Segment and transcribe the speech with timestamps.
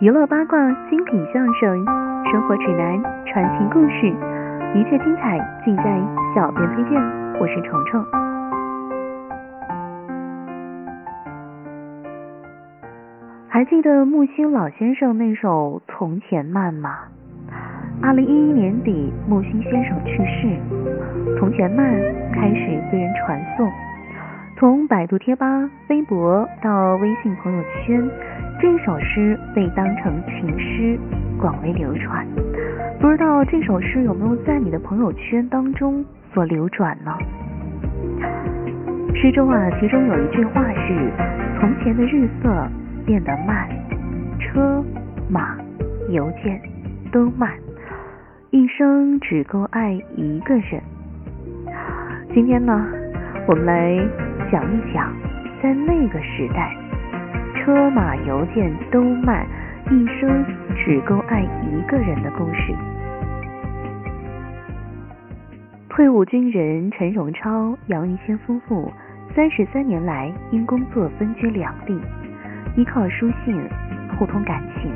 [0.00, 0.56] 娱乐八卦、
[0.88, 1.84] 精品相声、
[2.32, 4.06] 生活指南、传奇故事，
[4.74, 6.00] 一切精彩尽在
[6.34, 6.98] 小编推荐。
[7.38, 8.02] 我是虫虫。
[13.46, 17.00] 还记得木心老先生那首《从前慢》吗？
[18.00, 20.46] 二零一一年底，木心先生去世，
[21.38, 21.86] 《从前慢》
[22.34, 23.70] 开始被人传颂。
[24.60, 25.46] 从百度贴吧、
[25.88, 28.06] 微博到微信朋友圈，
[28.60, 31.00] 这首诗被当成情诗
[31.40, 32.26] 广为流传。
[33.00, 36.04] 不知道这首诗有没有在你的朋友圈当中
[36.34, 37.16] 所流转呢？
[39.14, 41.10] 诗中啊，其中有一句话是
[41.58, 42.68] ：“从前的日色
[43.06, 43.66] 变得慢，
[44.38, 44.84] 车
[45.26, 45.56] 马
[46.10, 46.60] 邮件
[47.10, 47.50] 都慢。”
[48.52, 50.82] 一生只够爱一个人。
[52.34, 52.86] 今天呢，
[53.48, 53.96] 我们来
[54.50, 55.14] 讲一讲，
[55.62, 56.76] 在那个时代，
[57.54, 59.46] 车马邮件都慢，
[59.88, 62.74] 一生只够爱一个人的故事。
[65.88, 68.92] 退伍军人陈荣超、杨玉仙夫妇
[69.36, 71.96] 三十三年来因工作分居两地，
[72.74, 73.56] 依靠书信
[74.18, 74.90] 互通感情。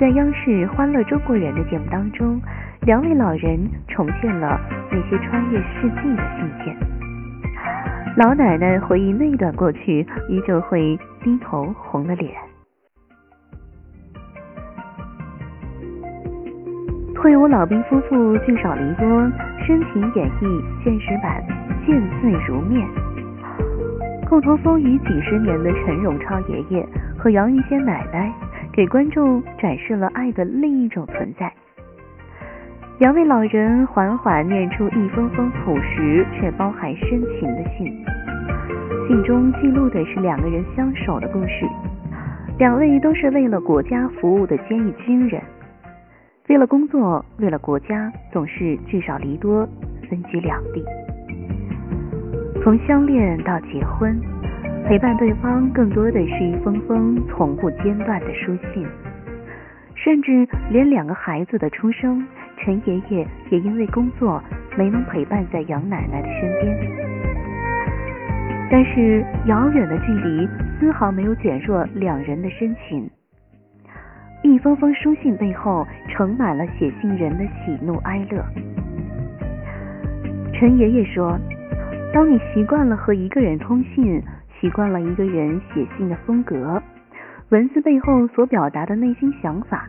[0.00, 2.40] 在央视《欢乐中国人》的节目当中，
[2.82, 3.56] 两位老人
[3.86, 6.97] 重现了那些穿越世纪的信件。
[8.18, 12.34] 老奶奶回忆那段过去，依旧会低头红了脸。
[17.14, 19.06] 退伍老兵夫妇聚少离多，
[19.64, 21.40] 深情演绎现实版
[21.86, 22.84] 《见字如面》。
[24.28, 26.84] 共同风雨几十年的陈荣超爷爷
[27.16, 28.34] 和杨玉仙奶奶。
[28.72, 31.52] 给观众展示了爱的另一种存在。
[32.98, 37.86] 两位老人缓缓念出一封封朴实却包含深情的信，
[39.06, 41.64] 信中记录的是两个人相守的故事。
[42.58, 45.40] 两位都是为了国家服务的坚毅军人，
[46.48, 49.64] 为了工作，为了国家，总是聚少离多，
[50.10, 50.84] 分居两地。
[52.64, 54.20] 从相恋到结婚。
[54.88, 58.86] 陪伴对方更多的是一封封从不间断的书信，
[59.94, 62.26] 甚至连两个孩子的出生，
[62.68, 64.44] 陈爷爷也因为工作
[64.76, 66.78] 没能陪伴在杨奶奶的身边。
[68.70, 70.46] 但是遥远的距离
[70.78, 73.08] 丝毫没有减弱两人的深情。
[74.42, 78.44] 一封封书信背后盛满了写信人的喜怒哀乐。
[80.52, 81.38] 陈爷爷说
[82.12, 84.22] ：“当你习惯了和一个人通信。”
[84.60, 86.82] 习惯了一个人写信的风格，
[87.50, 89.88] 文字背后所表达的内心想法，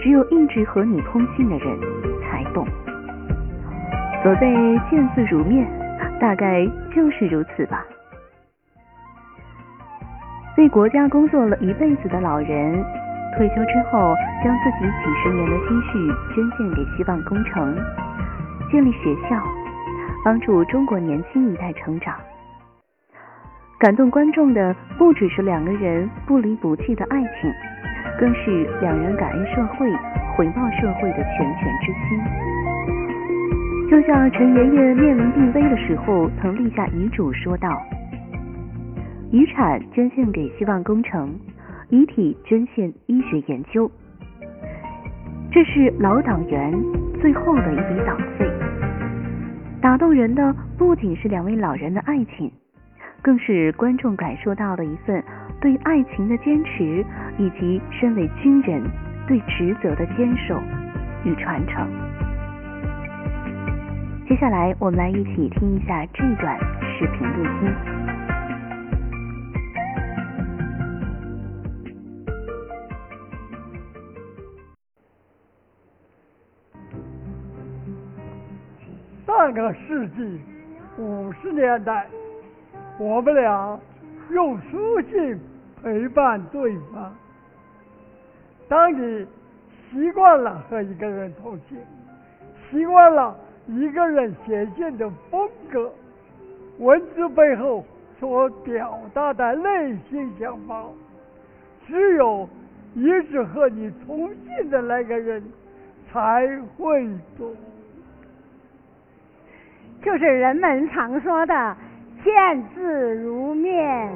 [0.00, 1.78] 只有一直和你通信的人
[2.22, 2.66] 才懂。
[4.22, 5.66] 所谓见字如面，
[6.20, 7.84] 大概就是如此吧。
[10.56, 12.84] 为国家工作了一辈子的老人，
[13.36, 17.76] 退休之后将自己几十年的积蓄捐献给希望工程，
[18.70, 19.40] 建立学校，
[20.24, 22.16] 帮助中国年轻一代成长。
[23.78, 27.52] 感动观众的不只是两个人不离不弃的爱情，
[28.18, 29.88] 更是两人感恩社会、
[30.36, 32.18] 回报社会的拳拳之心。
[33.88, 37.80] 就像陈爷爷面临病危的时候，曾立下遗嘱说道
[39.30, 41.38] ：“遗产捐献给希望工程，
[41.90, 43.90] 遗体捐献医学研究。”
[45.50, 46.74] 这是老党员
[47.20, 48.50] 最后的一笔党费。
[49.80, 52.50] 打动人的不仅是两位老人的爱情。
[53.20, 55.22] 更是观众感受到了一份
[55.60, 57.04] 对爱情的坚持，
[57.36, 58.80] 以及身为军人
[59.26, 60.56] 对职责的坚守
[61.24, 61.90] 与传承。
[64.28, 67.74] 接下来，我们来一起听一下这段视频录音。
[79.26, 80.40] 上个世纪
[80.98, 82.06] 五十年代。
[82.98, 83.78] 我们俩
[84.30, 85.38] 用书信
[85.82, 87.14] 陪伴对方。
[88.68, 89.26] 当你
[89.90, 91.78] 习惯了和一个人通信，
[92.70, 93.34] 习惯了
[93.66, 95.90] 一个人写信的风格，
[96.78, 97.84] 文字背后
[98.20, 100.84] 所表达的内心想法，
[101.86, 102.46] 只有
[102.94, 105.42] 一直和你通信的那个人
[106.12, 106.46] 才
[106.76, 107.02] 会
[107.38, 107.54] 懂。
[110.02, 111.76] 就是人们常说的。
[112.24, 114.12] 见字如面。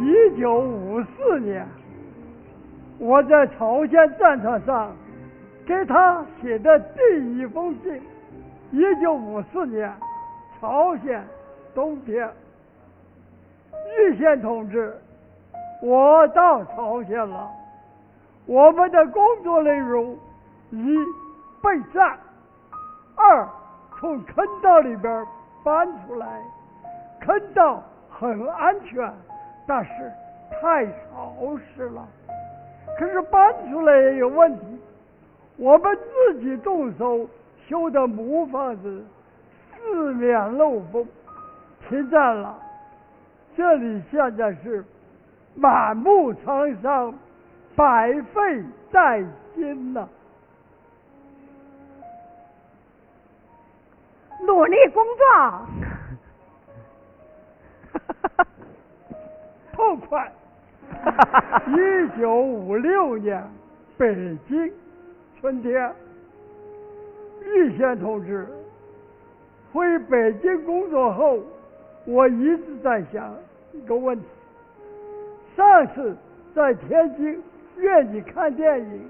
[0.00, 1.66] 一九五四年，
[2.98, 4.94] 我在朝鲜战场上
[5.66, 8.00] 给他写的第一封信。
[8.70, 9.92] 一九五四年，
[10.60, 11.22] 朝鲜
[11.74, 12.30] 冬天，
[13.98, 14.94] 玉贤同志，
[15.82, 17.50] 我到朝鲜了。
[18.46, 20.16] 我们的工作内容：
[20.70, 20.96] 一、
[21.60, 22.16] 备战；
[23.18, 23.46] 二、
[23.98, 25.26] 从坑道里边
[25.62, 26.40] 搬出来。
[27.20, 29.12] 坑道很安全，
[29.66, 29.90] 但是
[30.50, 32.06] 太潮湿了。
[32.98, 34.80] 可是搬出来也有问题。
[35.56, 37.28] 我们自己动手
[37.66, 39.04] 修的木房子，
[39.74, 41.06] 四面漏风，
[41.88, 42.56] 停战了。
[43.56, 44.84] 这里现在是
[45.56, 47.12] 满目沧桑。
[47.76, 49.22] 百废待
[49.54, 50.08] 兴呐！
[54.46, 55.26] 努力工作，
[59.72, 60.32] 痛快！
[61.66, 63.42] 一九五六年
[63.96, 64.72] 北京
[65.40, 65.94] 春天，
[67.44, 68.46] 玉贤同志
[69.72, 71.38] 回北京工作后，
[72.06, 73.34] 我一直在想
[73.72, 74.26] 一个问题：
[75.56, 76.16] 上次
[76.54, 77.42] 在天津。
[77.76, 79.08] 约你看电影，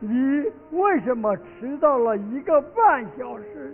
[0.00, 3.72] 你为什么迟到了一个半小时？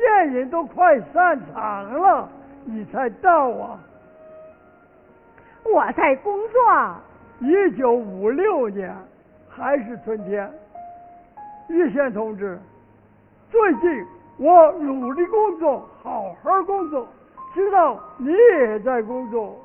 [0.00, 2.28] 电影都快散场了，
[2.64, 3.78] 你才到啊？
[5.64, 6.96] 我在工作。
[7.40, 8.94] 一九五六年
[9.48, 10.50] 还是春天，
[11.68, 12.58] 玉贤同志，
[13.50, 14.06] 最近
[14.38, 17.06] 我努力工作，好好工作，
[17.54, 19.56] 知道你也在工作，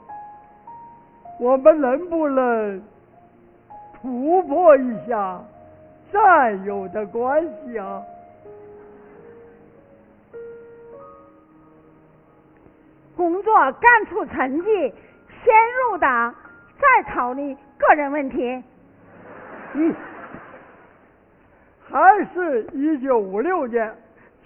[1.39, 2.81] 我们能不能？
[4.01, 5.41] 突破一下
[6.13, 8.03] 战友的关系啊！
[13.15, 14.93] 工作干出成绩，
[15.43, 15.53] 先
[15.89, 16.35] 入党，
[16.79, 18.61] 再考虑个人问题。
[19.73, 19.95] 嗯，
[21.89, 23.95] 还是一九五六年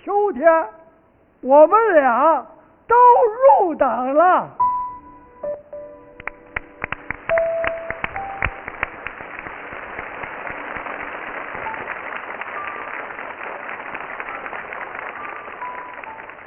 [0.03, 0.67] 秋天，
[1.41, 2.45] 我们俩
[2.87, 2.95] 都
[3.59, 4.55] 入党了。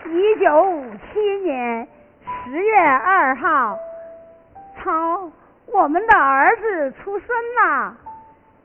[0.04, 1.88] 一九五七年
[2.52, 3.78] 十月二号，
[4.76, 5.31] 操，
[5.64, 7.96] 我们的儿子出生了。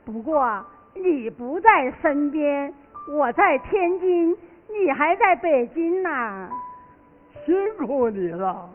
[0.04, 0.62] 不过
[0.92, 2.70] 你不在身边，
[3.10, 4.36] 我在天津，
[4.68, 6.50] 你还在北京呢。
[7.46, 8.68] 辛苦你了。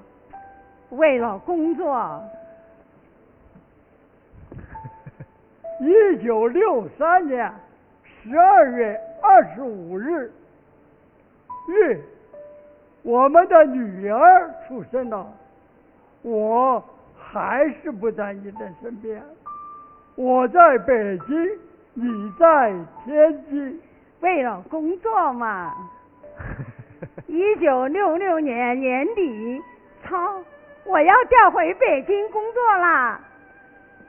[0.90, 2.20] 为了工作。
[5.80, 7.54] 一九六三年
[8.24, 10.34] 十二月二十五日，
[11.68, 12.04] 日。
[13.04, 15.28] 我们的女儿出生了，
[16.22, 16.84] 我
[17.18, 19.22] 还是不在你的身边。
[20.16, 21.60] 我在北京，
[21.94, 22.74] 你在
[23.04, 23.82] 天津，
[24.22, 25.74] 为了工作嘛。
[27.28, 29.62] 一九六六年年底，
[30.04, 30.42] 操，
[30.86, 33.20] 我要调回北京工作啦。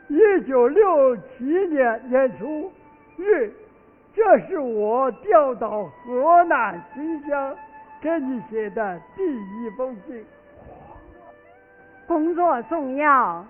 [0.06, 2.70] 一九六七年年初，
[3.16, 3.50] 日，
[4.14, 7.56] 这是我调到河南新乡。
[8.04, 10.22] 给你写的第一封信。
[12.06, 13.42] 工作重要。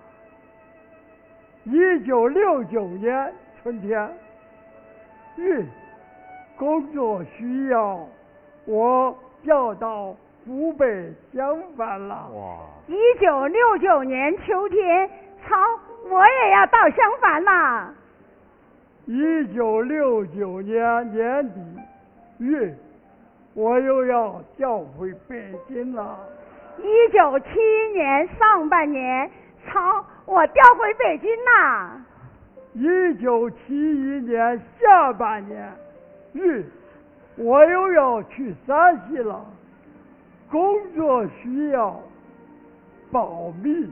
[1.65, 4.09] 一九六九年春天，
[5.35, 5.65] 日，
[6.55, 7.99] 工作需要，
[8.63, 9.13] 我
[9.43, 10.15] 调到
[10.45, 12.29] 湖北襄樊了。
[12.33, 12.57] 哇！
[12.87, 15.09] 一九六九年秋天，
[15.45, 15.57] 操，
[16.09, 17.93] 我也要到襄樊了。
[19.05, 21.59] 一九六九年年底，
[22.39, 22.73] 日。
[23.55, 26.19] 我又要调回北京了。
[26.77, 29.31] 一九七一年上半年，
[29.65, 32.05] 操，我调回北京啦。
[32.73, 35.71] 一九七一年下半年，
[36.33, 36.65] 日，
[37.37, 39.45] 我又要去山西了。
[40.51, 41.97] 工作需要，
[43.09, 43.89] 保密。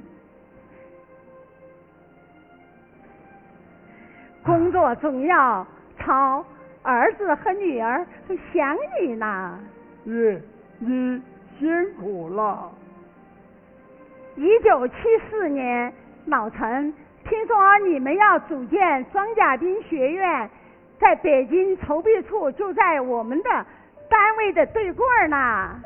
[4.44, 5.66] 工作重要，
[5.98, 6.46] 操。
[6.84, 9.60] 儿子和女儿都想你呢。
[10.04, 10.40] 你
[10.80, 11.22] 你
[11.58, 12.72] 辛苦了。
[14.36, 14.96] 一九七
[15.30, 15.94] 四年，
[16.26, 20.50] 老陈，听说你们要组建装甲兵学院，
[21.00, 23.50] 在北京筹备处就在我们的
[24.10, 25.80] 单位的对过呢。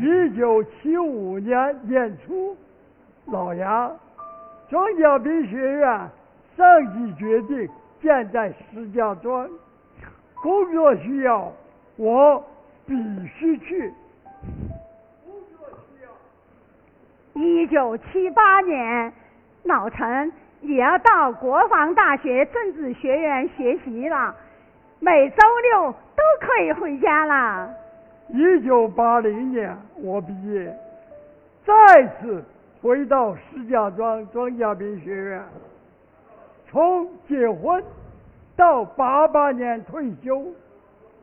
[0.00, 2.56] 一九七五年年初，
[3.26, 3.94] 老杨，
[4.70, 6.08] 装甲兵学院
[6.56, 7.68] 上级决定
[8.00, 9.46] 建在石家庄。
[10.42, 11.52] 工作需要，
[11.96, 12.44] 我
[12.84, 12.94] 必
[13.28, 13.94] 须去。
[15.24, 17.40] 工作需要。
[17.40, 19.12] 一九七八年，
[19.62, 20.32] 老陈
[20.62, 24.34] 也要到国防大学政治学院学习了，
[24.98, 25.36] 每周
[25.70, 27.72] 六都可以回家了。
[28.28, 30.76] 一九八零年，我毕业，
[31.64, 32.44] 再次
[32.80, 35.42] 回到石家庄庄稼兵学院，
[36.68, 37.82] 从结婚
[38.56, 40.44] 到八八年退休，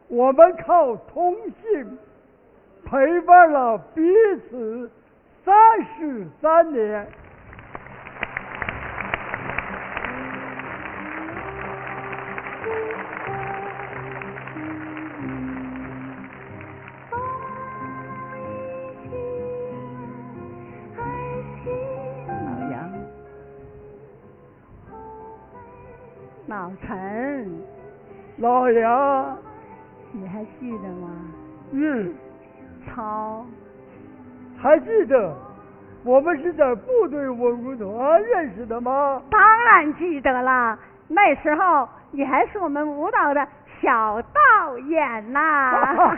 [0.07, 1.98] 我们靠通信
[2.86, 4.01] 陪伴了彼
[4.50, 4.89] 此
[5.45, 5.53] 三
[5.98, 7.07] 十三年。
[26.50, 27.62] 老陈，
[28.38, 29.38] 老杨，
[30.12, 31.08] 你还记得吗？
[31.72, 32.12] 嗯，
[32.88, 33.46] 超，
[34.60, 35.32] 还记得
[36.03, 39.22] 我们是在部队文工团认识的吗？
[39.29, 40.75] 当然记得了，
[41.08, 43.48] 那时候你还是我们舞蹈的
[43.79, 46.18] 小导演呐。